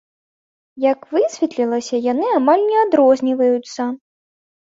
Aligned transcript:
Як 0.85 0.99
высветлілася, 1.15 1.95
яны 2.05 2.25
амаль 2.39 2.65
не 2.71 2.77
адрозніваюцца. 2.87 3.83